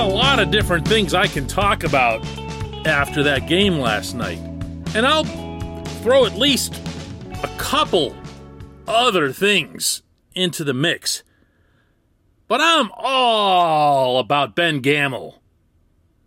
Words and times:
a 0.00 0.08
lot 0.08 0.38
of 0.38 0.50
different 0.50 0.88
things 0.88 1.12
I 1.12 1.26
can 1.26 1.46
talk 1.46 1.84
about 1.84 2.24
after 2.86 3.22
that 3.24 3.46
game 3.46 3.78
last 3.78 4.14
night. 4.14 4.38
And 4.94 5.06
I'll 5.06 5.24
throw 6.02 6.24
at 6.24 6.36
least 6.36 6.74
a 7.42 7.48
couple 7.58 8.16
other 8.88 9.30
things 9.30 10.02
into 10.34 10.64
the 10.64 10.72
mix. 10.72 11.22
But 12.48 12.62
I'm 12.62 12.90
all 12.96 14.18
about 14.18 14.56
Ben 14.56 14.80
Gamel 14.80 15.42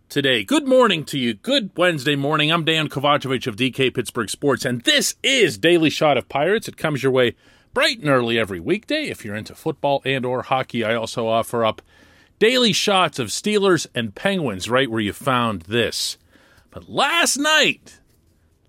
today. 0.08 0.44
Good 0.44 0.68
morning 0.68 1.04
to 1.06 1.18
you. 1.18 1.34
Good 1.34 1.72
Wednesday 1.76 2.14
morning. 2.14 2.52
I'm 2.52 2.64
Dan 2.64 2.88
Kovacevic 2.88 3.48
of 3.48 3.56
DK 3.56 3.92
Pittsburgh 3.92 4.30
Sports, 4.30 4.64
and 4.64 4.82
this 4.82 5.16
is 5.24 5.58
Daily 5.58 5.90
Shot 5.90 6.16
of 6.16 6.28
Pirates. 6.28 6.68
It 6.68 6.76
comes 6.76 7.02
your 7.02 7.10
way 7.10 7.34
bright 7.72 7.98
and 7.98 8.08
early 8.08 8.38
every 8.38 8.60
weekday. 8.60 9.06
If 9.08 9.24
you're 9.24 9.34
into 9.34 9.56
football 9.56 10.00
and 10.04 10.24
or 10.24 10.42
hockey, 10.42 10.84
I 10.84 10.94
also 10.94 11.26
offer 11.26 11.64
up 11.64 11.82
daily 12.38 12.72
shots 12.72 13.18
of 13.18 13.28
Steelers 13.28 13.86
and 13.94 14.14
Penguins 14.14 14.68
right 14.68 14.90
where 14.90 15.00
you 15.00 15.12
found 15.12 15.62
this. 15.62 16.18
But 16.70 16.88
last 16.88 17.36
night, 17.36 18.00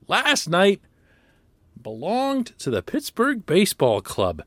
last 0.08 0.48
night 0.48 0.82
belonged 1.82 2.58
to 2.60 2.70
the 2.70 2.82
Pittsburgh 2.82 3.46
Baseball 3.46 4.02
Club, 4.02 4.42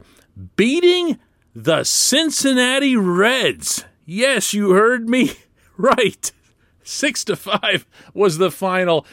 beating 0.57 1.19
the 1.55 1.85
Cincinnati 1.85 2.97
Reds. 2.97 3.85
Yes, 4.05 4.55
you 4.55 4.71
heard 4.71 5.09
me 5.09 5.33
right. 5.77 6.33
6 6.83 7.25
to 7.25 7.37
5 7.37 7.87
was 8.15 8.39
the 8.39 8.51
final. 8.51 9.05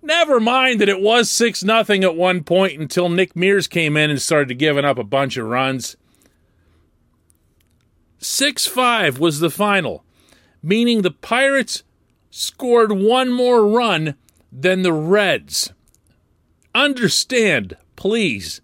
Never 0.00 0.40
mind 0.40 0.80
that 0.80 0.88
it 0.88 1.00
was 1.00 1.30
6 1.30 1.62
nothing 1.64 2.04
at 2.04 2.16
one 2.16 2.42
point 2.42 2.80
until 2.80 3.08
Nick 3.08 3.36
Mears 3.36 3.66
came 3.68 3.96
in 3.96 4.10
and 4.10 4.22
started 4.22 4.54
giving 4.58 4.84
up 4.84 4.98
a 4.98 5.04
bunch 5.04 5.36
of 5.36 5.46
runs. 5.46 5.96
6 8.18 8.66
5 8.66 9.18
was 9.18 9.40
the 9.40 9.50
final, 9.50 10.04
meaning 10.62 11.02
the 11.02 11.10
Pirates 11.10 11.84
scored 12.30 12.92
one 12.92 13.30
more 13.32 13.66
run 13.66 14.16
than 14.52 14.82
the 14.82 14.92
Reds. 14.92 15.72
Understand, 16.74 17.76
please, 17.96 18.60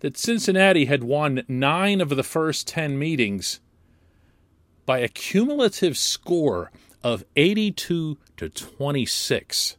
that 0.00 0.16
Cincinnati 0.16 0.86
had 0.86 1.04
won 1.04 1.42
nine 1.48 2.00
of 2.00 2.10
the 2.10 2.22
first 2.22 2.68
10 2.68 2.98
meetings 2.98 3.60
by 4.84 4.98
a 4.98 5.08
cumulative 5.08 5.98
score 5.98 6.70
of 7.02 7.24
82 7.34 8.18
to 8.36 8.48
26. 8.48 9.76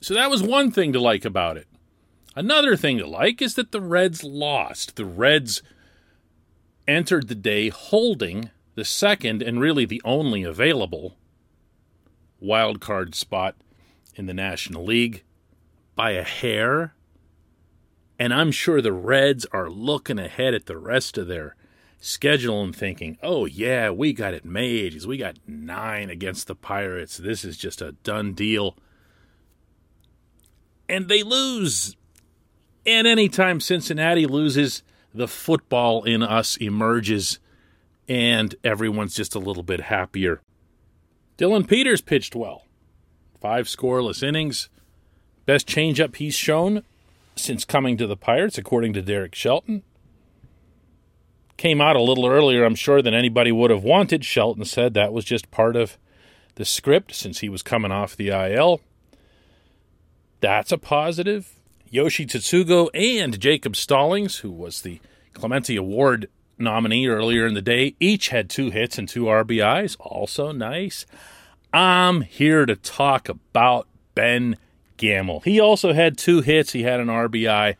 So 0.00 0.14
that 0.14 0.30
was 0.30 0.42
one 0.42 0.70
thing 0.70 0.92
to 0.92 1.00
like 1.00 1.24
about 1.24 1.56
it. 1.56 1.66
Another 2.36 2.76
thing 2.76 2.98
to 2.98 3.06
like 3.06 3.42
is 3.42 3.54
that 3.56 3.72
the 3.72 3.80
Reds 3.80 4.22
lost. 4.22 4.94
The 4.94 5.04
Reds 5.04 5.62
entered 6.88 7.28
the 7.28 7.34
day 7.34 7.68
holding 7.68 8.50
the 8.74 8.84
second 8.84 9.42
and 9.42 9.60
really 9.60 9.84
the 9.84 10.02
only 10.04 10.42
available 10.42 11.16
wild 12.40 12.80
card 12.80 13.14
spot 13.14 13.54
in 14.14 14.26
the 14.26 14.34
National 14.34 14.84
League 14.84 15.22
by 15.94 16.12
a 16.12 16.22
hair. 16.22 16.94
And 18.18 18.32
I'm 18.32 18.50
sure 18.50 18.80
the 18.80 18.92
Reds 18.92 19.46
are 19.52 19.70
looking 19.70 20.18
ahead 20.18 20.54
at 20.54 20.66
the 20.66 20.78
rest 20.78 21.18
of 21.18 21.28
their 21.28 21.54
schedule 22.00 22.62
and 22.62 22.74
thinking, 22.74 23.18
oh, 23.22 23.44
yeah, 23.44 23.90
we 23.90 24.12
got 24.12 24.34
it 24.34 24.44
made 24.44 25.04
we 25.04 25.16
got 25.16 25.36
nine 25.46 26.10
against 26.10 26.46
the 26.46 26.54
Pirates. 26.54 27.16
This 27.16 27.44
is 27.44 27.56
just 27.56 27.82
a 27.82 27.92
done 27.92 28.32
deal. 28.32 28.76
And 30.88 31.08
they 31.08 31.22
lose. 31.22 31.96
And 32.86 33.06
anytime 33.06 33.60
Cincinnati 33.60 34.26
loses, 34.26 34.82
the 35.14 35.28
football 35.28 36.04
in 36.04 36.22
us 36.22 36.56
emerges 36.56 37.38
and 38.08 38.54
everyone's 38.64 39.14
just 39.14 39.34
a 39.34 39.38
little 39.38 39.62
bit 39.62 39.82
happier. 39.82 40.40
Dillon 41.36 41.64
Peters 41.64 42.00
pitched 42.00 42.34
well. 42.34 42.64
Five 43.40 43.66
scoreless 43.66 44.22
innings. 44.22 44.68
Best 45.46 45.68
changeup 45.68 46.16
he's 46.16 46.34
shown 46.34 46.82
since 47.36 47.64
coming 47.64 47.96
to 47.96 48.06
the 48.06 48.16
Pirates, 48.16 48.58
according 48.58 48.92
to 48.94 49.02
Derek 49.02 49.34
Shelton. 49.34 49.82
Came 51.56 51.80
out 51.80 51.96
a 51.96 52.02
little 52.02 52.26
earlier, 52.26 52.64
I'm 52.64 52.74
sure, 52.74 53.02
than 53.02 53.14
anybody 53.14 53.52
would 53.52 53.70
have 53.70 53.84
wanted. 53.84 54.24
Shelton 54.24 54.64
said 54.64 54.94
that 54.94 55.12
was 55.12 55.24
just 55.24 55.50
part 55.50 55.76
of 55.76 55.98
the 56.56 56.64
script 56.64 57.14
since 57.14 57.38
he 57.38 57.48
was 57.48 57.62
coming 57.62 57.92
off 57.92 58.16
the 58.16 58.28
IL. 58.28 58.80
That's 60.40 60.72
a 60.72 60.78
positive. 60.78 61.57
Yoshi 61.90 62.26
Tsutsugo 62.26 62.88
and 62.94 63.38
Jacob 63.40 63.74
Stallings, 63.74 64.38
who 64.38 64.50
was 64.50 64.82
the 64.82 65.00
Clemente 65.32 65.76
Award 65.76 66.28
nominee 66.58 67.06
earlier 67.06 67.46
in 67.46 67.54
the 67.54 67.62
day, 67.62 67.94
each 68.00 68.28
had 68.28 68.50
two 68.50 68.70
hits 68.70 68.98
and 68.98 69.08
two 69.08 69.24
RBIs. 69.24 69.96
Also 70.00 70.52
nice. 70.52 71.06
I'm 71.72 72.22
here 72.22 72.66
to 72.66 72.76
talk 72.76 73.28
about 73.28 73.86
Ben 74.14 74.56
Gamel. 74.96 75.40
He 75.40 75.60
also 75.60 75.92
had 75.92 76.18
two 76.18 76.40
hits, 76.40 76.72
he 76.72 76.82
had 76.82 77.00
an 77.00 77.08
RBI. 77.08 77.76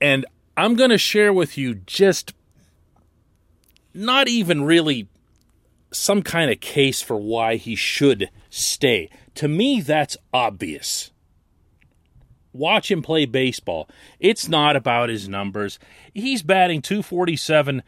And 0.00 0.26
I'm 0.56 0.74
going 0.74 0.90
to 0.90 0.98
share 0.98 1.32
with 1.32 1.56
you 1.56 1.76
just 1.86 2.34
not 3.94 4.28
even 4.28 4.64
really 4.64 5.08
some 5.92 6.22
kind 6.22 6.50
of 6.50 6.60
case 6.60 7.02
for 7.02 7.16
why 7.16 7.56
he 7.56 7.74
should 7.74 8.30
stay. 8.48 9.10
To 9.36 9.48
me, 9.48 9.80
that's 9.80 10.16
obvious 10.32 11.10
watch 12.52 12.90
him 12.90 13.02
play 13.02 13.26
baseball. 13.26 13.88
It's 14.18 14.48
not 14.48 14.76
about 14.76 15.08
his 15.08 15.28
numbers. 15.28 15.78
He's 16.14 16.42
batting 16.42 16.82
247 16.82 17.82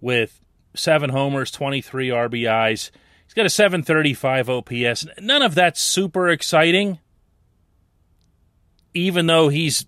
with 0.00 0.40
seven 0.74 1.10
homers, 1.10 1.50
23 1.50 2.08
RBIs. 2.08 2.90
He's 3.24 3.34
got 3.34 3.46
a 3.46 3.50
735 3.50 4.48
OPS. 4.48 5.06
None 5.20 5.42
of 5.42 5.54
that's 5.54 5.80
super 5.80 6.28
exciting, 6.28 6.98
even 8.94 9.26
though 9.26 9.48
he's 9.48 9.84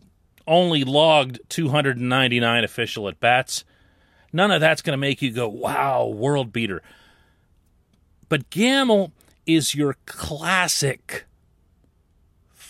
only 0.47 0.85
logged 0.85 1.41
299 1.49 2.65
official 2.65 3.09
at 3.09 3.21
bats. 3.21 3.65
None 4.33 4.51
of 4.51 4.61
that's 4.61 4.83
going 4.83 4.93
to 4.93 4.99
make 4.99 5.23
you 5.23 5.33
go, 5.33 5.49
wow, 5.49 6.07
world 6.07 6.53
beater. 6.53 6.83
But 8.29 8.51
Gamel 8.51 9.13
is 9.47 9.75
your 9.75 9.97
classic 10.07 11.25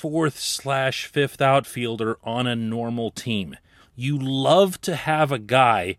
fourth 0.01 0.39
slash 0.39 1.05
fifth 1.05 1.43
outfielder 1.43 2.17
on 2.25 2.47
a 2.47 2.57
normal 2.57 3.11
team. 3.11 3.55
You 3.95 4.19
love 4.19 4.81
to 4.81 4.97
have 4.97 5.31
a 5.31 5.39
guy 5.39 5.99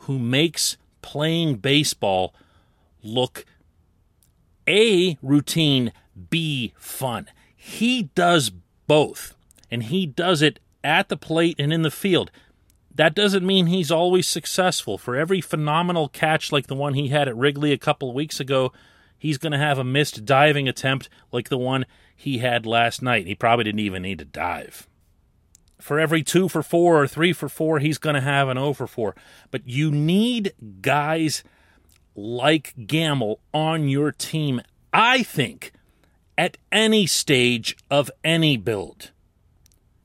who 0.00 0.18
makes 0.18 0.76
playing 1.00 1.56
baseball 1.56 2.34
look 3.02 3.46
A, 4.68 5.16
routine, 5.22 5.90
B, 6.28 6.74
fun. 6.76 7.26
He 7.56 8.10
does 8.14 8.52
both, 8.86 9.34
and 9.70 9.84
he 9.84 10.04
does 10.04 10.42
it 10.42 10.60
at 10.82 11.08
the 11.08 11.16
plate 11.16 11.56
and 11.58 11.72
in 11.72 11.80
the 11.80 11.90
field. 11.90 12.30
That 12.94 13.14
doesn't 13.14 13.46
mean 13.46 13.68
he's 13.68 13.90
always 13.90 14.28
successful. 14.28 14.98
For 14.98 15.16
every 15.16 15.40
phenomenal 15.40 16.08
catch 16.10 16.52
like 16.52 16.66
the 16.66 16.74
one 16.74 16.92
he 16.92 17.08
had 17.08 17.26
at 17.26 17.36
Wrigley 17.38 17.72
a 17.72 17.78
couple 17.78 18.12
weeks 18.12 18.38
ago, 18.38 18.70
he's 19.24 19.38
going 19.38 19.52
to 19.52 19.58
have 19.58 19.78
a 19.78 19.84
missed 19.84 20.26
diving 20.26 20.68
attempt 20.68 21.08
like 21.32 21.48
the 21.48 21.56
one 21.56 21.86
he 22.14 22.38
had 22.38 22.66
last 22.66 23.00
night. 23.00 23.26
He 23.26 23.34
probably 23.34 23.64
didn't 23.64 23.80
even 23.80 24.02
need 24.02 24.18
to 24.18 24.26
dive. 24.26 24.86
For 25.80 25.98
every 25.98 26.22
two 26.22 26.46
for 26.46 26.62
four 26.62 27.02
or 27.02 27.06
three 27.06 27.32
for 27.32 27.48
four, 27.48 27.78
he's 27.78 27.96
going 27.96 28.16
to 28.16 28.20
have 28.20 28.50
an 28.50 28.58
0 28.58 28.74
for 28.74 28.86
four. 28.86 29.16
But 29.50 29.66
you 29.66 29.90
need 29.90 30.52
guys 30.82 31.42
like 32.14 32.74
Gamel 32.86 33.40
on 33.54 33.88
your 33.88 34.12
team, 34.12 34.60
I 34.92 35.22
think, 35.22 35.72
at 36.36 36.58
any 36.70 37.06
stage 37.06 37.78
of 37.90 38.10
any 38.22 38.58
build. 38.58 39.10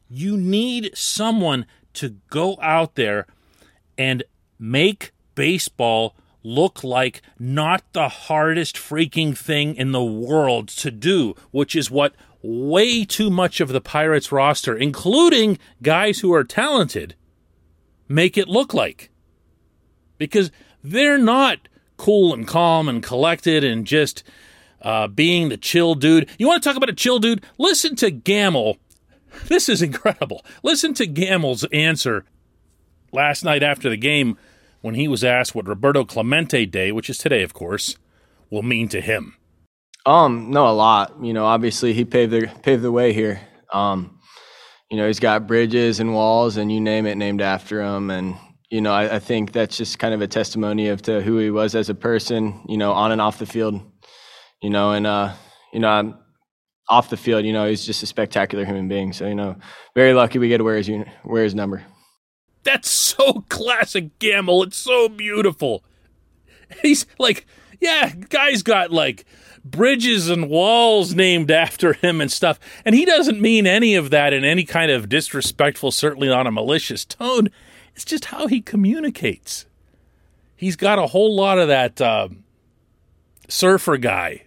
You 0.08 0.38
need 0.38 0.92
someone 0.96 1.66
to 1.96 2.16
go 2.30 2.58
out 2.62 2.96
there 2.96 3.28
and 3.98 4.24
make 4.58 5.12
baseball 5.36 6.16
look 6.44 6.84
like 6.84 7.22
not 7.38 7.84
the 7.94 8.10
hardest 8.10 8.76
freaking 8.76 9.38
thing 9.38 9.76
in 9.76 9.92
the 9.92 10.04
world 10.04 10.68
to 10.70 10.92
do, 10.92 11.36
which 11.52 11.76
is 11.76 11.92
what 11.92 12.16
way 12.42 13.04
too 13.04 13.30
much 13.30 13.60
of 13.60 13.70
the 13.70 13.82
Pirates 13.82 14.32
roster, 14.32 14.76
including 14.76 15.58
guys 15.82 16.20
who 16.20 16.34
are 16.34 16.44
talented, 16.44 17.16
make 18.08 18.38
it 18.38 18.48
look 18.48 18.74
like. 18.74 19.10
Because 20.18 20.52
they're 20.84 21.18
not 21.18 21.68
cool 21.98 22.34
and 22.34 22.48
calm 22.48 22.88
and 22.88 23.04
collected 23.04 23.64
and 23.64 23.86
just 23.86 24.24
uh, 24.82 25.08
being 25.08 25.50
the 25.50 25.58
chill 25.58 25.96
dude. 25.96 26.30
You 26.38 26.48
want 26.48 26.64
to 26.64 26.70
talk 26.70 26.78
about 26.78 26.90
a 26.90 26.94
chill 26.94 27.20
dude? 27.20 27.44
Listen 27.58 27.96
to 27.98 28.10
Gamel. 28.10 28.78
This 29.48 29.70
is 29.70 29.82
incredible. 29.82 30.44
Listen 30.64 30.94
to 30.96 31.06
Gamel's 31.06 31.66
answer 31.66 32.26
last 33.12 33.44
night 33.44 33.64
after 33.64 33.90
the 33.90 33.98
game 33.98 34.38
when 34.82 34.96
he 34.96 35.08
was 35.08 35.24
asked 35.24 35.56
what 35.56 35.68
Roberto 35.68 36.06
Clemente 36.06 36.66
Day, 36.66 36.92
which 36.92 37.10
is 37.10 37.18
today, 37.18 37.44
of 37.44 37.54
course, 37.54 37.98
will 38.50 38.64
mean 38.64 38.88
to 38.90 39.02
him. 39.02 39.36
Um, 40.06 40.52
no, 40.52 40.68
a 40.68 40.72
lot. 40.72 41.16
You 41.22 41.34
know, 41.34 41.46
obviously 41.46 41.94
he 41.94 42.06
paved 42.06 42.32
the 42.32 42.48
paved 42.64 42.84
the 42.84 42.92
way 42.92 43.14
here. 43.14 43.42
Um, 43.74 44.20
you 44.90 44.98
know, 44.98 45.08
he's 45.08 45.20
got 45.20 45.48
bridges 45.48 46.00
and 46.00 46.14
walls 46.14 46.58
and 46.58 46.72
you 46.72 46.82
name 46.82 47.06
it 47.06 47.16
named 47.16 47.42
after 47.42 47.82
him. 47.82 48.10
And 48.10 48.36
you 48.72 48.82
know, 48.82 48.94
I, 48.94 49.16
I 49.16 49.20
think 49.20 49.52
that's 49.52 49.78
just 49.78 50.00
kind 50.00 50.14
of 50.14 50.22
a 50.22 50.28
testimony 50.28 50.88
of 50.88 51.02
to 51.04 51.22
who 51.22 51.38
he 51.38 51.52
was 51.52 51.76
as 51.76 51.90
a 51.90 51.96
person. 51.96 52.62
You 52.68 52.78
know, 52.78 52.94
on 52.94 53.12
and 53.12 53.22
off 53.22 53.40
the 53.40 53.46
field. 53.46 53.82
you 54.62 54.70
know, 54.70 54.92
and 54.92 55.06
uh, 55.06 55.34
you 55.74 55.80
know, 55.80 55.90
I'm 55.90 56.18
off 56.90 57.10
the 57.10 57.18
field, 57.18 57.46
you 57.46 57.54
know, 57.54 57.68
he's 57.68 57.86
just 57.86 58.02
a 58.04 58.06
spectacular 58.08 58.66
human 58.66 58.88
being. 58.88 59.14
So, 59.14 59.28
you 59.28 59.36
know, 59.36 59.56
very 59.96 60.14
lucky 60.14 60.40
we 60.40 60.48
get 60.50 60.58
to 60.58 60.64
wear 60.64 60.78
his 60.78 60.90
wear 61.24 61.44
his 61.44 61.56
number. 61.56 61.86
That's 62.64 62.90
so 62.90 63.46
classic 63.50 64.20
Gamel. 64.20 64.64
It's 64.64 64.78
so 64.78 65.10
beautiful. 65.10 65.84
He's 66.82 67.06
like, 67.18 67.46
yeah, 67.80 68.14
guy's 68.30 68.64
got 68.64 68.92
like 68.92 69.26
bridges 69.64 70.30
and 70.30 70.50
walls 70.50 71.14
named 71.16 71.52
after 71.52 71.94
him 71.94 72.22
and 72.22 72.32
stuff. 72.32 72.60
And 72.86 72.96
he 72.96 73.06
doesn't 73.06 73.42
mean 73.42 73.68
any 73.68 73.96
of 73.96 74.10
that 74.10 74.34
in 74.34 74.44
any 74.44 74.64
kind 74.64 74.92
of 74.92 75.10
disrespectful, 75.10 75.92
certainly 75.92 76.28
not 76.28 76.48
a 76.48 76.52
malicious 76.52 77.06
tone. 77.06 77.50
It's 77.96 78.06
just 78.06 78.26
how 78.26 78.48
he 78.48 78.62
communicates. 78.62 79.66
He's 80.56 80.76
got 80.76 81.00
a 81.00 81.08
whole 81.08 81.36
lot 81.36 81.58
of 81.58 81.68
that 81.70 82.02
uh, 82.02 82.30
surfer 83.48 83.98
guy 83.98 84.44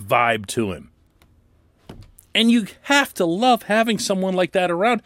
vibe 0.00 0.46
to 0.46 0.72
him. 0.72 0.90
And 2.34 2.50
you 2.50 2.66
have 2.82 3.12
to 3.14 3.26
love 3.26 3.64
having 3.64 3.98
someone 3.98 4.34
like 4.34 4.52
that 4.52 4.70
around. 4.70 5.02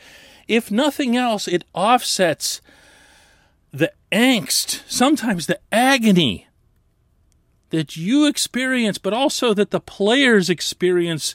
If 0.48 0.70
nothing 0.70 1.16
else, 1.16 1.48
it 1.48 1.64
offsets 1.74 2.60
the 3.72 3.92
angst, 4.10 4.82
sometimes 4.86 5.46
the 5.46 5.58
agony 5.72 6.46
that 7.70 7.96
you 7.96 8.26
experience, 8.26 8.98
but 8.98 9.14
also 9.14 9.54
that 9.54 9.70
the 9.70 9.80
players 9.80 10.50
experience 10.50 11.34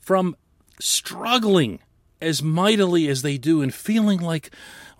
from 0.00 0.36
struggling 0.78 1.80
as 2.20 2.42
mightily 2.42 3.08
as 3.08 3.22
they 3.22 3.36
do 3.36 3.60
and 3.60 3.74
feeling 3.74 4.20
like, 4.20 4.50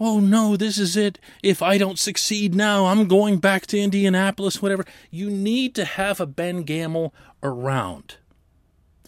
oh 0.01 0.19
no, 0.19 0.57
this 0.57 0.79
is 0.79 0.97
it. 0.97 1.19
If 1.43 1.63
I 1.63 1.79
don't 1.79 1.99
succeed 1.99 2.55
now, 2.55 2.87
I'm 2.87 3.07
going 3.07 3.39
back 3.39 3.67
to 3.69 3.79
Indianapolis, 3.79 4.61
whatever. 4.61 4.85
You 5.11 5.31
need 5.31 5.77
to 5.77 5.85
have 5.85 6.21
a 6.21 6.27
Ben 6.27 6.65
Gamel 6.65 7.15
around. 7.43 8.17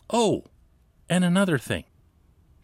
Oh, 0.09 0.45
and 1.09 1.25
another 1.25 1.59
thing. 1.59 1.85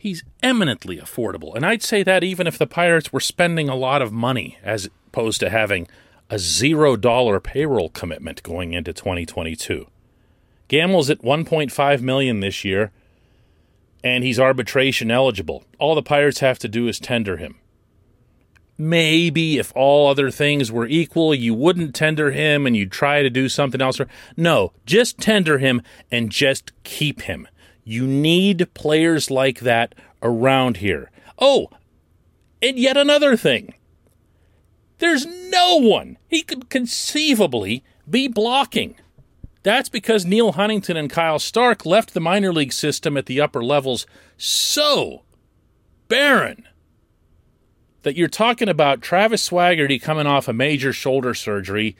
He's 0.01 0.25
eminently 0.43 0.97
affordable. 0.97 1.55
And 1.55 1.67
I'd 1.67 1.83
say 1.83 2.03
that 2.05 2.25
even 2.25 2.47
if 2.47 2.57
the 2.57 2.67
Pirates 2.67 3.13
were 3.13 3.21
spending 3.21 3.69
a 3.69 3.75
lot 3.75 4.01
of 4.01 4.11
money 4.11 4.57
as 4.63 4.89
opposed 5.09 5.41
to 5.41 5.51
having 5.51 5.89
a 6.31 6.39
zero 6.39 6.97
dollar 6.97 7.39
payroll 7.39 7.91
commitment 7.91 8.43
going 8.43 8.73
into 8.73 8.95
2022. 8.95 9.87
Gamel's 10.69 11.11
at 11.11 11.21
1.5 11.21 12.01
million 12.01 12.41
this 12.41 12.65
year, 12.65 12.93
and 14.03 14.25
he's 14.25 14.41
arbitration 14.41 15.11
eligible. 15.11 15.65
All 15.79 15.95
the 15.95 16.03
Pirates 16.03 16.41
have 16.41 16.59
to 16.61 16.69
do 16.69 16.89
is 16.89 16.99
tender 16.99 17.37
him. 17.37 17.57
Maybe 18.79 19.59
if 19.59 19.71
all 19.77 20.09
other 20.09 20.31
things 20.31 20.73
were 20.73 20.87
equal, 20.87 21.35
you 21.35 21.53
wouldn't 21.53 21.95
tender 21.95 22.31
him 22.31 22.67
and 22.67 22.75
you'd 22.75 22.91
try 22.91 23.21
to 23.21 23.29
do 23.29 23.51
something 23.51 23.83
else. 23.83 24.01
No, 24.35 24.73
just 24.87 25.19
tender 25.19 25.59
him 25.59 25.83
and 26.11 26.31
just 26.31 26.73
keep 26.85 27.21
him. 27.21 27.47
You 27.85 28.07
need 28.07 28.73
players 28.75 29.31
like 29.31 29.61
that 29.61 29.95
around 30.23 30.79
here. 30.79 31.11
Oh, 31.39 31.71
and 32.63 32.79
yet 32.79 32.97
another 32.97 33.37
thing. 33.37 33.75
There's 34.99 35.27
no 35.27 35.77
one 35.77 36.19
he 36.29 36.43
could 36.43 36.69
conceivably 36.69 37.83
be 38.09 38.29
blocking. 38.29 38.97
That's 39.63 39.89
because 39.89 40.25
Neal 40.25 40.53
Huntington 40.53 40.97
and 40.97 41.11
Kyle 41.11 41.39
Stark 41.39 41.85
left 41.85 42.15
the 42.15 42.21
minor 42.21 42.53
league 42.53 42.73
system 42.73 43.17
at 43.17 43.27
the 43.27 43.41
upper 43.41 43.63
levels 43.63 44.07
so 44.37 45.23
barren 46.09 46.67
that 48.03 48.17
you're 48.17 48.29
talking 48.29 48.69
about 48.69 49.03
Travis 49.03 49.49
Swaggerty 49.49 50.01
coming 50.01 50.27
off 50.27 50.49
a 50.49 50.53
major 50.53 50.93
shoulder 50.93 51.35
surgery. 51.35 51.97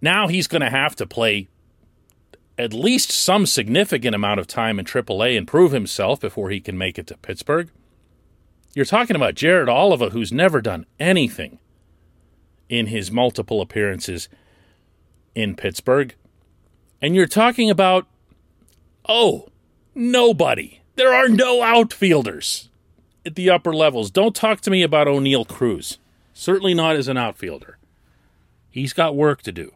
Now 0.00 0.28
he's 0.28 0.46
going 0.46 0.62
to 0.62 0.70
have 0.70 0.94
to 0.96 1.06
play 1.06 1.48
at 2.56 2.72
least 2.72 3.10
some 3.10 3.46
significant 3.46 4.14
amount 4.14 4.40
of 4.40 4.46
time 4.46 4.78
in 4.78 4.84
AAA 4.84 5.36
and 5.36 5.46
prove 5.46 5.72
himself 5.72 6.20
before 6.20 6.50
he 6.50 6.60
can 6.60 6.78
make 6.78 6.98
it 6.98 7.06
to 7.08 7.16
Pittsburgh. 7.16 7.70
You're 8.74 8.84
talking 8.84 9.16
about 9.16 9.34
Jared 9.34 9.68
Oliva, 9.68 10.10
who's 10.10 10.32
never 10.32 10.60
done 10.60 10.86
anything 10.98 11.58
in 12.68 12.86
his 12.86 13.10
multiple 13.10 13.60
appearances 13.60 14.28
in 15.34 15.54
Pittsburgh. 15.54 16.14
And 17.00 17.14
you're 17.14 17.26
talking 17.26 17.70
about, 17.70 18.06
oh, 19.08 19.48
nobody. 19.94 20.80
There 20.96 21.12
are 21.12 21.28
no 21.28 21.62
outfielders 21.62 22.68
at 23.26 23.34
the 23.34 23.50
upper 23.50 23.74
levels. 23.74 24.10
Don't 24.10 24.34
talk 24.34 24.60
to 24.62 24.70
me 24.70 24.82
about 24.82 25.06
Oneil 25.06 25.46
Cruz. 25.46 25.98
Certainly 26.32 26.74
not 26.74 26.96
as 26.96 27.08
an 27.08 27.16
outfielder. 27.16 27.78
He's 28.70 28.92
got 28.92 29.16
work 29.16 29.42
to 29.42 29.52
do. 29.52 29.72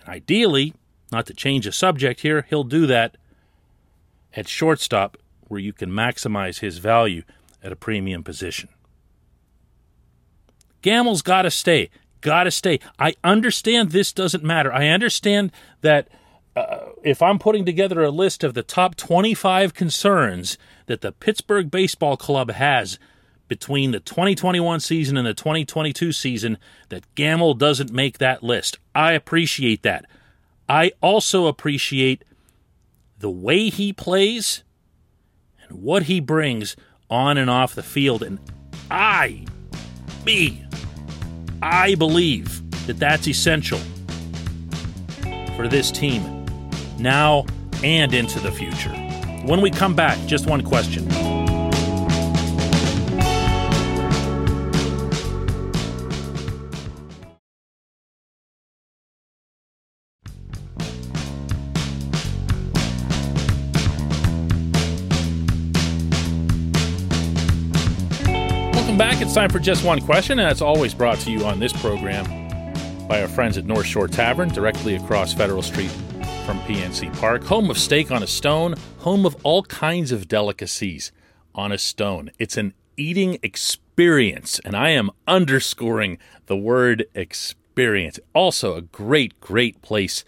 And 0.00 0.08
ideally, 0.08 0.74
not 1.12 1.26
to 1.26 1.34
change 1.34 1.64
the 1.64 1.72
subject 1.72 2.20
here, 2.20 2.46
he'll 2.48 2.64
do 2.64 2.86
that 2.86 3.16
at 4.34 4.48
shortstop 4.48 5.16
where 5.48 5.60
you 5.60 5.72
can 5.72 5.90
maximize 5.90 6.60
his 6.60 6.78
value 6.78 7.22
at 7.62 7.72
a 7.72 7.76
premium 7.76 8.22
position. 8.22 8.68
Gamel's 10.82 11.22
got 11.22 11.42
to 11.42 11.50
stay. 11.50 11.90
Got 12.20 12.44
to 12.44 12.50
stay. 12.50 12.80
I 12.98 13.14
understand 13.22 13.90
this 13.90 14.12
doesn't 14.12 14.44
matter. 14.44 14.72
I 14.72 14.88
understand 14.88 15.52
that 15.80 16.08
uh, 16.56 16.90
if 17.02 17.22
I'm 17.22 17.38
putting 17.38 17.64
together 17.64 18.02
a 18.02 18.10
list 18.10 18.44
of 18.44 18.54
the 18.54 18.62
top 18.62 18.94
25 18.94 19.74
concerns 19.74 20.58
that 20.86 21.00
the 21.00 21.12
Pittsburgh 21.12 21.70
Baseball 21.70 22.16
Club 22.16 22.50
has 22.50 22.98
between 23.48 23.90
the 23.90 24.00
2021 24.00 24.80
season 24.80 25.16
and 25.16 25.26
the 25.26 25.34
2022 25.34 26.12
season, 26.12 26.58
that 26.88 27.04
Gamel 27.14 27.54
doesn't 27.54 27.92
make 27.92 28.18
that 28.18 28.42
list. 28.42 28.78
I 28.94 29.12
appreciate 29.12 29.82
that. 29.82 30.06
I 30.68 30.92
also 31.00 31.46
appreciate 31.46 32.24
the 33.18 33.30
way 33.30 33.68
he 33.68 33.92
plays 33.92 34.64
and 35.62 35.82
what 35.82 36.04
he 36.04 36.20
brings 36.20 36.76
on 37.10 37.36
and 37.38 37.50
off 37.50 37.74
the 37.74 37.82
field. 37.82 38.22
And 38.22 38.38
I, 38.90 39.46
me, 40.24 40.64
I 41.62 41.94
believe 41.94 42.62
that 42.86 42.98
that's 42.98 43.26
essential 43.28 43.78
for 45.56 45.68
this 45.68 45.90
team 45.90 46.46
now 46.98 47.46
and 47.82 48.14
into 48.14 48.40
the 48.40 48.50
future. 48.50 48.92
When 49.44 49.60
we 49.60 49.70
come 49.70 49.94
back, 49.94 50.18
just 50.26 50.46
one 50.46 50.62
question. 50.62 51.06
It's 69.34 69.40
time 69.40 69.50
for 69.50 69.58
just 69.58 69.84
one 69.84 70.00
question, 70.00 70.38
and 70.38 70.48
it's 70.48 70.62
always 70.62 70.94
brought 70.94 71.18
to 71.18 71.30
you 71.32 71.44
on 71.44 71.58
this 71.58 71.72
program 71.72 72.24
by 73.08 73.20
our 73.20 73.26
friends 73.26 73.58
at 73.58 73.64
North 73.64 73.84
Shore 73.84 74.06
Tavern, 74.06 74.48
directly 74.48 74.94
across 74.94 75.34
Federal 75.34 75.60
Street 75.60 75.90
from 76.46 76.60
PNC 76.60 77.12
Park. 77.18 77.42
Home 77.42 77.68
of 77.68 77.76
steak 77.76 78.12
on 78.12 78.22
a 78.22 78.28
stone, 78.28 78.76
home 78.98 79.26
of 79.26 79.34
all 79.42 79.64
kinds 79.64 80.12
of 80.12 80.28
delicacies 80.28 81.10
on 81.52 81.72
a 81.72 81.78
stone. 81.78 82.30
It's 82.38 82.56
an 82.56 82.74
eating 82.96 83.40
experience, 83.42 84.60
and 84.64 84.76
I 84.76 84.90
am 84.90 85.10
underscoring 85.26 86.18
the 86.46 86.56
word 86.56 87.04
experience. 87.12 88.20
Also, 88.36 88.76
a 88.76 88.82
great, 88.82 89.40
great 89.40 89.82
place 89.82 90.24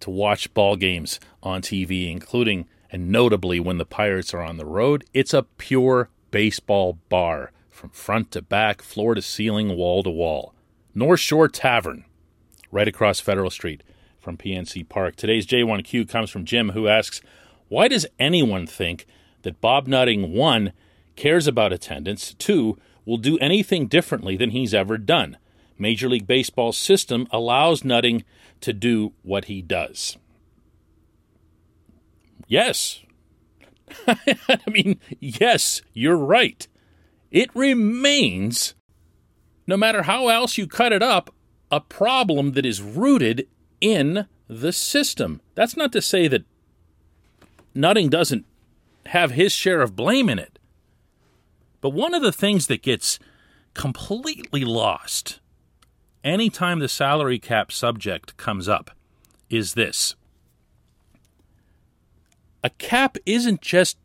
to 0.00 0.10
watch 0.10 0.52
ball 0.52 0.76
games 0.76 1.20
on 1.42 1.62
TV, 1.62 2.10
including 2.10 2.68
and 2.92 3.08
notably 3.08 3.60
when 3.60 3.78
the 3.78 3.86
Pirates 3.86 4.34
are 4.34 4.42
on 4.42 4.58
the 4.58 4.66
road. 4.66 5.06
It's 5.14 5.32
a 5.32 5.44
pure 5.44 6.10
baseball 6.30 6.98
bar 7.08 7.52
from 7.80 7.90
front 7.90 8.30
to 8.30 8.42
back, 8.42 8.82
floor 8.82 9.14
to 9.14 9.22
ceiling, 9.22 9.74
wall 9.74 10.02
to 10.02 10.10
wall. 10.10 10.52
North 10.94 11.20
Shore 11.20 11.48
Tavern, 11.48 12.04
right 12.70 12.86
across 12.86 13.20
Federal 13.20 13.48
Street 13.48 13.82
from 14.18 14.36
PNC 14.36 14.86
Park. 14.86 15.16
Today's 15.16 15.46
J1Q 15.46 16.06
comes 16.06 16.28
from 16.28 16.44
Jim, 16.44 16.70
who 16.70 16.88
asks, 16.88 17.22
Why 17.68 17.88
does 17.88 18.06
anyone 18.18 18.66
think 18.66 19.06
that 19.42 19.62
Bob 19.62 19.86
Nutting, 19.86 20.34
one, 20.34 20.74
cares 21.16 21.46
about 21.46 21.72
attendance, 21.72 22.34
two, 22.34 22.76
will 23.06 23.16
do 23.16 23.38
anything 23.38 23.86
differently 23.86 24.36
than 24.36 24.50
he's 24.50 24.74
ever 24.74 24.98
done? 24.98 25.38
Major 25.78 26.10
League 26.10 26.26
Baseball's 26.26 26.76
system 26.76 27.26
allows 27.30 27.82
Nutting 27.82 28.24
to 28.60 28.74
do 28.74 29.14
what 29.22 29.46
he 29.46 29.62
does. 29.62 30.18
Yes. 32.46 33.00
I 34.06 34.58
mean, 34.66 35.00
yes, 35.18 35.80
you're 35.94 36.18
right 36.18 36.68
it 37.30 37.54
remains, 37.54 38.74
no 39.66 39.76
matter 39.76 40.02
how 40.02 40.28
else 40.28 40.58
you 40.58 40.66
cut 40.66 40.92
it 40.92 41.02
up, 41.02 41.34
a 41.70 41.80
problem 41.80 42.52
that 42.52 42.66
is 42.66 42.82
rooted 42.82 43.46
in 43.80 44.26
the 44.48 44.72
system. 44.72 45.40
That's 45.54 45.76
not 45.76 45.92
to 45.92 46.02
say 46.02 46.26
that 46.28 46.44
Nutting 47.74 48.08
doesn't 48.08 48.46
have 49.06 49.32
his 49.32 49.52
share 49.52 49.80
of 49.80 49.94
blame 49.94 50.28
in 50.28 50.38
it. 50.38 50.58
But 51.80 51.90
one 51.90 52.14
of 52.14 52.22
the 52.22 52.32
things 52.32 52.66
that 52.66 52.82
gets 52.82 53.18
completely 53.74 54.64
lost 54.64 55.40
anytime 56.24 56.80
the 56.80 56.88
salary 56.88 57.38
cap 57.38 57.72
subject 57.72 58.36
comes 58.36 58.68
up 58.68 58.90
is 59.48 59.74
this 59.74 60.14
a 62.62 62.70
cap 62.70 63.16
isn't 63.24 63.62
just 63.62 63.96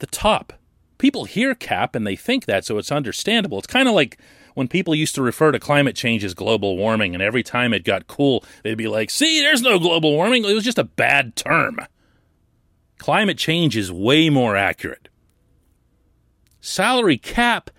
the 0.00 0.06
top. 0.06 0.52
People 0.98 1.24
hear 1.24 1.54
cap 1.54 1.94
and 1.94 2.06
they 2.06 2.16
think 2.16 2.46
that, 2.46 2.64
so 2.64 2.76
it's 2.78 2.92
understandable. 2.92 3.58
It's 3.58 3.66
kind 3.66 3.88
of 3.88 3.94
like 3.94 4.18
when 4.54 4.68
people 4.68 4.94
used 4.94 5.14
to 5.14 5.22
refer 5.22 5.52
to 5.52 5.60
climate 5.60 5.94
change 5.94 6.24
as 6.24 6.34
global 6.34 6.76
warming, 6.76 7.14
and 7.14 7.22
every 7.22 7.44
time 7.44 7.72
it 7.72 7.84
got 7.84 8.08
cool, 8.08 8.44
they'd 8.64 8.74
be 8.74 8.88
like, 8.88 9.08
see, 9.08 9.40
there's 9.40 9.62
no 9.62 9.78
global 9.78 10.12
warming. 10.12 10.44
It 10.44 10.54
was 10.54 10.64
just 10.64 10.78
a 10.78 10.84
bad 10.84 11.36
term. 11.36 11.78
Climate 12.98 13.38
change 13.38 13.76
is 13.76 13.92
way 13.92 14.28
more 14.28 14.56
accurate. 14.56 15.08
Salary 16.60 17.16
cap 17.16 17.70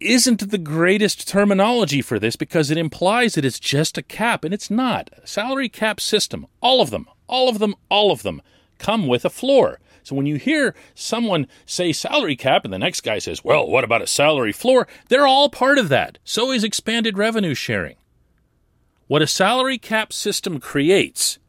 isn't 0.00 0.50
the 0.50 0.58
greatest 0.58 1.28
terminology 1.28 2.02
for 2.02 2.18
this 2.18 2.36
because 2.36 2.70
it 2.70 2.76
implies 2.76 3.34
that 3.34 3.44
it's 3.44 3.60
just 3.60 3.96
a 3.96 4.02
cap, 4.02 4.44
and 4.44 4.52
it's 4.52 4.70
not. 4.70 5.08
Salary 5.24 5.68
cap 5.68 6.00
system, 6.00 6.46
all 6.60 6.80
of 6.82 6.90
them, 6.90 7.06
all 7.28 7.48
of 7.48 7.60
them, 7.60 7.74
all 7.88 8.10
of 8.10 8.24
them 8.24 8.42
come 8.78 9.06
with 9.06 9.24
a 9.24 9.30
floor. 9.30 9.78
So 10.06 10.14
when 10.14 10.26
you 10.26 10.36
hear 10.36 10.72
someone 10.94 11.48
say 11.64 11.92
salary 11.92 12.36
cap 12.36 12.64
and 12.64 12.72
the 12.72 12.78
next 12.78 13.00
guy 13.00 13.18
says, 13.18 13.42
well, 13.42 13.66
what 13.66 13.82
about 13.82 14.02
a 14.02 14.06
salary 14.06 14.52
floor? 14.52 14.86
They're 15.08 15.26
all 15.26 15.48
part 15.48 15.78
of 15.78 15.88
that. 15.88 16.18
So 16.22 16.52
is 16.52 16.62
expanded 16.62 17.18
revenue 17.18 17.54
sharing. 17.54 17.96
What 19.08 19.20
a 19.20 19.26
salary 19.26 19.78
cap 19.78 20.12
system 20.12 20.60
creates 20.60 21.40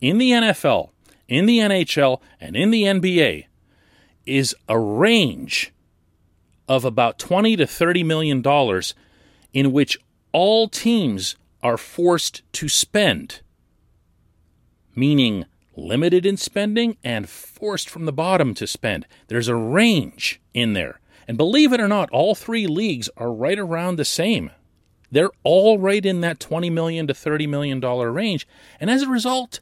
in 0.00 0.18
the 0.18 0.30
NFL, 0.30 0.90
in 1.26 1.46
the 1.46 1.58
NHL, 1.58 2.20
and 2.40 2.54
in 2.54 2.70
the 2.70 2.84
NBA 2.84 3.46
is 4.24 4.54
a 4.68 4.78
range 4.78 5.72
of 6.68 6.84
about 6.84 7.18
20 7.18 7.56
to 7.56 7.66
30 7.66 8.04
million 8.04 8.40
dollars 8.40 8.94
in 9.52 9.72
which 9.72 9.98
all 10.30 10.68
teams 10.68 11.34
are 11.60 11.76
forced 11.76 12.42
to 12.52 12.68
spend 12.68 13.40
meaning 14.94 15.44
limited 15.78 16.26
in 16.26 16.36
spending 16.36 16.96
and 17.04 17.28
forced 17.28 17.88
from 17.88 18.04
the 18.04 18.12
bottom 18.12 18.54
to 18.54 18.66
spend 18.66 19.06
there's 19.28 19.48
a 19.48 19.54
range 19.54 20.40
in 20.54 20.72
there 20.72 21.00
and 21.26 21.36
believe 21.36 21.72
it 21.72 21.80
or 21.80 21.88
not 21.88 22.10
all 22.10 22.34
three 22.34 22.66
leagues 22.66 23.08
are 23.16 23.32
right 23.32 23.58
around 23.58 23.96
the 23.96 24.04
same 24.04 24.50
they're 25.10 25.30
all 25.42 25.78
right 25.78 26.04
in 26.04 26.20
that 26.20 26.40
20 26.40 26.68
million 26.70 27.06
to 27.06 27.14
30 27.14 27.46
million 27.46 27.80
dollar 27.80 28.10
range 28.10 28.46
and 28.80 28.90
as 28.90 29.02
a 29.02 29.08
result 29.08 29.60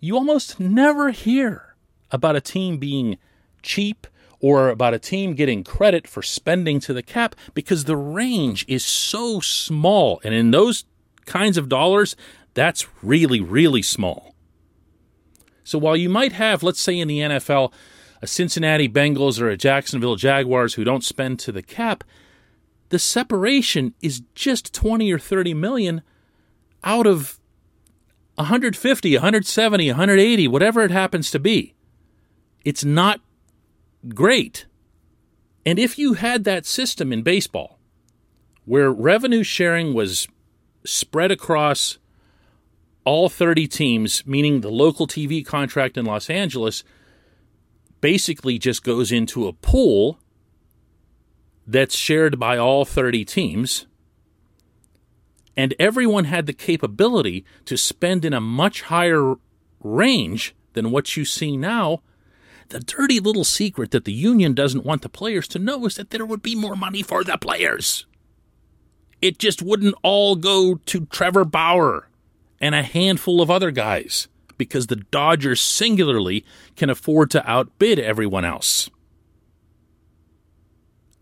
you 0.00 0.16
almost 0.16 0.58
never 0.58 1.10
hear 1.10 1.74
about 2.10 2.36
a 2.36 2.40
team 2.40 2.78
being 2.78 3.18
cheap 3.62 4.06
or 4.40 4.70
about 4.70 4.94
a 4.94 4.98
team 4.98 5.34
getting 5.34 5.62
credit 5.62 6.08
for 6.08 6.22
spending 6.22 6.80
to 6.80 6.92
the 6.94 7.02
cap 7.02 7.36
because 7.54 7.84
the 7.84 7.96
range 7.96 8.64
is 8.66 8.84
so 8.84 9.40
small. 9.40 10.20
And 10.24 10.34
in 10.34 10.50
those 10.50 10.84
kinds 11.26 11.58
of 11.58 11.68
dollars, 11.68 12.16
that's 12.54 12.86
really, 13.02 13.40
really 13.40 13.82
small. 13.82 14.29
So 15.70 15.78
while 15.78 15.96
you 15.96 16.08
might 16.08 16.32
have, 16.32 16.64
let's 16.64 16.80
say 16.80 16.98
in 16.98 17.06
the 17.06 17.20
NFL, 17.20 17.72
a 18.20 18.26
Cincinnati 18.26 18.88
Bengals 18.88 19.40
or 19.40 19.48
a 19.48 19.56
Jacksonville 19.56 20.16
Jaguars 20.16 20.74
who 20.74 20.82
don't 20.82 21.04
spend 21.04 21.38
to 21.38 21.52
the 21.52 21.62
cap, 21.62 22.02
the 22.88 22.98
separation 22.98 23.94
is 24.02 24.22
just 24.34 24.74
20 24.74 25.12
or 25.12 25.18
30 25.20 25.54
million 25.54 26.02
out 26.82 27.06
of 27.06 27.38
150, 28.34 29.14
170, 29.14 29.88
180, 29.90 30.48
whatever 30.48 30.82
it 30.82 30.90
happens 30.90 31.30
to 31.30 31.38
be. 31.38 31.76
It's 32.64 32.84
not 32.84 33.20
great. 34.12 34.66
And 35.64 35.78
if 35.78 35.96
you 36.00 36.14
had 36.14 36.42
that 36.42 36.66
system 36.66 37.12
in 37.12 37.22
baseball 37.22 37.78
where 38.64 38.90
revenue 38.90 39.44
sharing 39.44 39.94
was 39.94 40.26
spread 40.84 41.30
across 41.30 41.98
all 43.04 43.28
30 43.28 43.66
teams, 43.66 44.26
meaning 44.26 44.60
the 44.60 44.70
local 44.70 45.06
TV 45.06 45.44
contract 45.44 45.96
in 45.96 46.04
Los 46.04 46.28
Angeles 46.28 46.84
basically 48.00 48.58
just 48.58 48.82
goes 48.82 49.12
into 49.12 49.46
a 49.46 49.52
pool 49.52 50.18
that's 51.66 51.94
shared 51.94 52.38
by 52.38 52.56
all 52.56 52.84
30 52.84 53.24
teams, 53.24 53.86
and 55.56 55.74
everyone 55.78 56.24
had 56.24 56.46
the 56.46 56.52
capability 56.52 57.44
to 57.64 57.76
spend 57.76 58.24
in 58.24 58.32
a 58.32 58.40
much 58.40 58.82
higher 58.82 59.34
range 59.80 60.54
than 60.72 60.90
what 60.90 61.16
you 61.16 61.24
see 61.24 61.56
now. 61.56 62.02
The 62.68 62.80
dirty 62.80 63.18
little 63.18 63.44
secret 63.44 63.90
that 63.90 64.04
the 64.04 64.12
union 64.12 64.54
doesn't 64.54 64.84
want 64.84 65.02
the 65.02 65.08
players 65.08 65.48
to 65.48 65.58
know 65.58 65.86
is 65.86 65.96
that 65.96 66.10
there 66.10 66.24
would 66.24 66.42
be 66.42 66.54
more 66.54 66.76
money 66.76 67.02
for 67.02 67.24
the 67.24 67.36
players. 67.36 68.06
It 69.20 69.38
just 69.38 69.60
wouldn't 69.60 69.96
all 70.02 70.36
go 70.36 70.76
to 70.76 71.06
Trevor 71.06 71.44
Bauer 71.44 72.08
and 72.60 72.74
a 72.74 72.82
handful 72.82 73.40
of 73.40 73.50
other 73.50 73.70
guys 73.70 74.28
because 74.58 74.88
the 74.88 74.96
Dodgers 74.96 75.60
singularly 75.60 76.44
can 76.76 76.90
afford 76.90 77.30
to 77.30 77.50
outbid 77.50 77.98
everyone 77.98 78.44
else. 78.44 78.90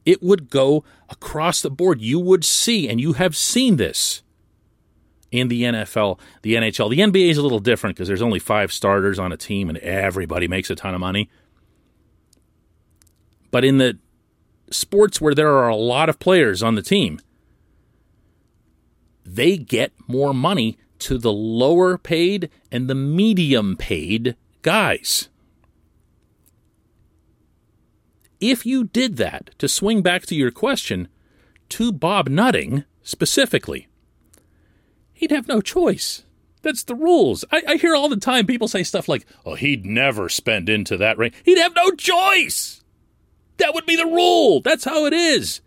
It 0.05 0.23
would 0.23 0.51
go 0.51 0.85
across 1.09 1.63
the 1.63 1.71
board. 1.71 2.01
You 2.01 2.19
would 2.19 2.45
see, 2.45 2.89
and 2.89 3.01
you 3.01 3.13
have 3.13 3.37
seen 3.37 3.77
this 3.77 4.23
in 5.31 5.49
the 5.49 5.63
NFL, 5.63 6.19
the 6.43 6.55
NHL. 6.55 6.91
The 6.91 6.99
NBA 6.99 7.31
is 7.31 7.39
a 7.39 7.43
little 7.43 7.59
different 7.61 7.95
because 7.95 8.09
there's 8.09 8.23
only 8.23 8.39
five 8.39 8.73
starters 8.73 9.19
on 9.19 9.33
a 9.33 9.37
team 9.37 9.69
and 9.69 9.79
everybody 9.79 10.49
makes 10.49 10.71
a 10.71 10.75
ton 10.75 10.95
of 10.95 11.01
money. 11.01 11.31
But 13.51 13.65
in 13.65 13.79
the 13.79 13.99
sports 14.71 15.21
where 15.21 15.35
there 15.35 15.55
are 15.55 15.69
a 15.69 15.77
lot 15.77 16.09
of 16.09 16.19
players 16.19 16.63
on 16.63 16.75
the 16.75 16.83
team, 16.83 17.21
they 19.25 19.57
get 19.57 19.93
more 20.07 20.35
money 20.35 20.79
to 21.01 21.19
the 21.19 21.33
lower 21.33 21.99
paid 21.99 22.51
and 22.71 22.89
the 22.89 22.95
medium 22.95 23.77
paid 23.77 24.37
guys. 24.63 25.29
If 28.41 28.65
you 28.65 28.85
did 28.85 29.17
that, 29.17 29.51
to 29.59 29.69
swing 29.69 30.03
back 30.03 30.23
to 30.27 30.35
your 30.35 30.51
question, 30.51 31.09
to 31.71 31.93
Bob 31.93 32.29
Nutting 32.29 32.85
specifically, 33.03 33.89
he'd 35.13 35.33
have 35.33 35.49
no 35.49 35.61
choice. 35.61 36.25
That's 36.63 36.85
the 36.85 36.95
rules. 36.95 37.45
I, 37.51 37.63
I, 37.67 37.77
hear 37.77 37.95
all 37.95 38.09
the 38.09 38.17
time 38.17 38.47
people 38.47 38.69
say 38.69 38.83
stuff 38.83 39.09
like, 39.09 39.27
oh, 39.45 39.55
he'd 39.55 39.87
never 39.87 40.29
spend 40.29 40.69
into 40.69 40.97
that 40.97 41.19
range. 41.19 41.35
He'd 41.45 41.59
have 41.59 41.75
no 41.75 41.93
choice. 41.93 42.83
That 43.59 43.75
would 43.75 43.87
be 43.87 43.97
the 43.97 44.07
rule. 44.07 44.61
That's 44.61 44.85
how 44.85 45.07
it 45.07 45.13
is. 45.13 45.61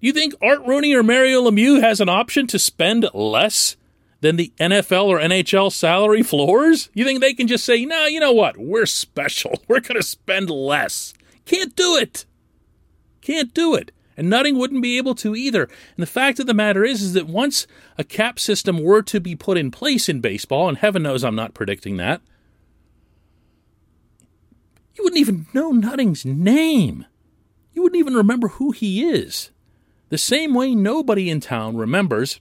You 0.00 0.12
think 0.12 0.34
Art 0.40 0.64
Rooney 0.66 0.94
or 0.94 1.02
Mario 1.02 1.42
Lemieux 1.42 1.80
has 1.80 2.00
an 2.00 2.08
option 2.08 2.46
to 2.48 2.58
spend 2.58 3.08
less 3.12 3.76
than 4.20 4.36
the 4.36 4.52
NFL 4.58 5.06
or 5.06 5.18
NHL 5.18 5.72
salary 5.72 6.22
floors? 6.22 6.90
You 6.94 7.04
think 7.04 7.20
they 7.20 7.34
can 7.34 7.46
just 7.46 7.64
say, 7.64 7.84
nah, 7.84 8.06
you 8.06 8.20
know 8.20 8.32
what? 8.32 8.56
We're 8.56 8.86
special. 8.86 9.62
We're 9.68 9.80
going 9.80 10.00
to 10.00 10.06
spend 10.06 10.50
less. 10.50 11.14
Can't 11.44 11.74
do 11.74 11.96
it. 11.96 12.26
Can't 13.20 13.52
do 13.54 13.74
it 13.74 13.92
and 14.18 14.28
Nutting 14.28 14.58
wouldn't 14.58 14.82
be 14.82 14.98
able 14.98 15.14
to 15.14 15.36
either. 15.36 15.62
And 15.62 15.98
the 15.98 16.06
fact 16.06 16.40
of 16.40 16.46
the 16.48 16.52
matter 16.52 16.84
is, 16.84 17.00
is 17.00 17.12
that 17.14 17.28
once 17.28 17.68
a 17.96 18.02
cap 18.02 18.40
system 18.40 18.82
were 18.82 19.00
to 19.02 19.20
be 19.20 19.36
put 19.36 19.56
in 19.56 19.70
place 19.70 20.08
in 20.08 20.20
baseball, 20.20 20.68
and 20.68 20.76
heaven 20.76 21.04
knows 21.04 21.22
I'm 21.22 21.36
not 21.36 21.54
predicting 21.54 21.98
that, 21.98 22.20
you 24.96 25.04
wouldn't 25.04 25.20
even 25.20 25.46
know 25.54 25.70
Nutting's 25.70 26.24
name. 26.24 27.06
You 27.72 27.82
wouldn't 27.82 28.00
even 28.00 28.14
remember 28.14 28.48
who 28.48 28.72
he 28.72 29.08
is. 29.08 29.50
The 30.08 30.18
same 30.18 30.52
way 30.52 30.74
nobody 30.74 31.30
in 31.30 31.38
town 31.38 31.76
remembers 31.76 32.40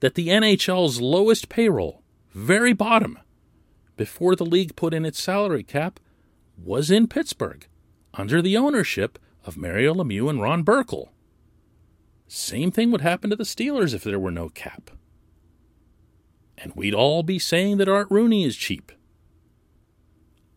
that 0.00 0.14
the 0.14 0.28
NHL's 0.28 1.00
lowest 1.00 1.48
payroll, 1.48 2.02
very 2.32 2.72
bottom, 2.72 3.18
before 3.96 4.36
the 4.36 4.44
league 4.44 4.76
put 4.76 4.92
in 4.92 5.04
its 5.04 5.22
salary 5.22 5.62
cap, 5.62 6.00
was 6.56 6.90
in 6.90 7.08
Pittsburgh 7.08 7.66
under 8.14 8.40
the 8.40 8.56
ownership 8.56 9.18
of 9.44 9.56
Mario 9.56 9.94
Lemieux 9.94 10.28
and 10.28 10.40
Ron 10.40 10.64
Burkle. 10.64 11.08
Same 12.28 12.70
thing 12.70 12.90
would 12.90 13.02
happen 13.02 13.30
to 13.30 13.36
the 13.36 13.44
Steelers 13.44 13.94
if 13.94 14.02
there 14.02 14.18
were 14.18 14.30
no 14.30 14.48
cap. 14.48 14.90
And 16.58 16.72
we'd 16.74 16.94
all 16.94 17.22
be 17.22 17.38
saying 17.38 17.76
that 17.76 17.88
Art 17.88 18.08
Rooney 18.10 18.44
is 18.44 18.56
cheap. 18.56 18.90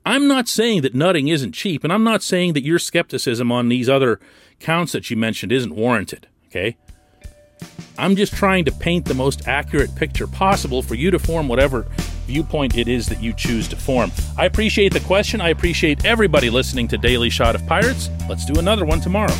I'm 0.06 0.28
not 0.28 0.48
saying 0.48 0.82
that 0.82 0.96
Nutting 0.96 1.28
isn't 1.28 1.52
cheap, 1.52 1.84
and 1.84 1.94
I'm 1.94 2.04
not 2.04 2.24
saying 2.24 2.54
that 2.54 2.64
your 2.64 2.80
skepticism 2.80 3.52
on 3.52 3.70
these 3.70 3.90
other 3.90 4.20
counts 4.60 4.94
that 4.94 5.12
you 5.12 5.18
mentioned 5.18 5.52
isn't 5.52 5.76
warranted, 5.76 6.28
okay? 6.48 6.78
I'm 7.98 8.16
just 8.16 8.34
trying 8.34 8.66
to 8.66 8.72
paint 8.72 9.06
the 9.06 9.14
most 9.14 9.48
accurate 9.48 9.94
picture 9.96 10.28
possible 10.28 10.82
for 10.82 10.96
you 10.96 11.12
to 11.12 11.20
form 11.20 11.48
whatever 11.48 11.88
viewpoint 12.26 12.78
it 12.78 12.88
is 12.88 13.08
that 13.08 13.22
you 13.22 13.34
choose 13.34 13.68
to 13.68 13.76
form. 13.76 14.12
I 14.38 14.46
appreciate 14.46 14.94
the 14.94 15.00
question. 15.02 15.42
I 15.42 15.50
appreciate 15.50 16.06
everybody 16.06 16.50
listening 16.50 16.88
to 16.90 16.98
Daily 16.98 17.30
Shot 17.30 17.56
of 17.56 17.66
Pirates. 17.66 18.10
Let's 18.30 18.46
do 18.46 18.60
another 18.60 18.86
one 18.86 19.02
tomorrow. 19.02 19.34